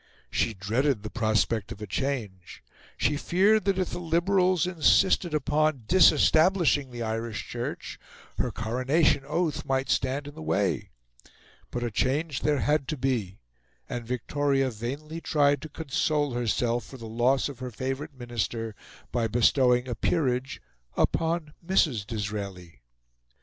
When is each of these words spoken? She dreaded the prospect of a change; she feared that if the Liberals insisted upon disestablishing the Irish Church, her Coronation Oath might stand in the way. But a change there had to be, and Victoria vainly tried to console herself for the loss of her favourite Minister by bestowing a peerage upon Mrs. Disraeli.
She 0.31 0.55
dreaded 0.55 1.03
the 1.03 1.11
prospect 1.11 1.71
of 1.71 1.79
a 1.79 1.85
change; 1.85 2.63
she 2.97 3.17
feared 3.17 3.65
that 3.65 3.77
if 3.77 3.91
the 3.91 3.99
Liberals 3.99 4.65
insisted 4.65 5.35
upon 5.35 5.83
disestablishing 5.87 6.89
the 6.89 7.03
Irish 7.03 7.47
Church, 7.47 7.99
her 8.39 8.49
Coronation 8.49 9.23
Oath 9.27 9.63
might 9.63 9.91
stand 9.91 10.25
in 10.25 10.33
the 10.33 10.41
way. 10.41 10.89
But 11.69 11.83
a 11.83 11.91
change 11.91 12.41
there 12.41 12.61
had 12.61 12.87
to 12.87 12.97
be, 12.97 13.41
and 13.87 14.03
Victoria 14.03 14.71
vainly 14.71 15.21
tried 15.21 15.61
to 15.61 15.69
console 15.69 16.31
herself 16.33 16.83
for 16.83 16.97
the 16.97 17.05
loss 17.05 17.47
of 17.47 17.59
her 17.59 17.69
favourite 17.69 18.15
Minister 18.17 18.73
by 19.11 19.27
bestowing 19.27 19.87
a 19.87 19.93
peerage 19.93 20.63
upon 20.97 21.53
Mrs. 21.63 22.07
Disraeli. 22.07 22.81